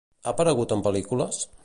[0.23, 1.43] Ha aparegut en pel·lícules?